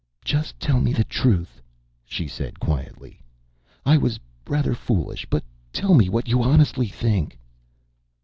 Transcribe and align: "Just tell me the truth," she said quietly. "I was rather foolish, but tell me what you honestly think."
"Just 0.25 0.59
tell 0.59 0.81
me 0.81 0.93
the 0.93 1.03
truth," 1.03 1.61
she 2.07 2.27
said 2.27 2.59
quietly. 2.59 3.21
"I 3.85 3.97
was 3.97 4.19
rather 4.47 4.73
foolish, 4.73 5.27
but 5.29 5.43
tell 5.71 5.93
me 5.93 6.09
what 6.09 6.27
you 6.27 6.41
honestly 6.41 6.87
think." 6.87 7.37